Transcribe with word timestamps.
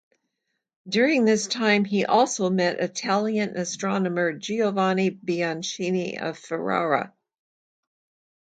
During 0.89 1.25
this 1.25 1.45
time 1.45 1.85
he 1.85 2.05
also 2.07 2.49
met 2.49 2.79
Italian 2.79 3.55
astronomer 3.55 4.33
Giovanni 4.33 5.11
Bianchini 5.11 6.19
of 6.19 6.39
Ferrara. 6.39 7.13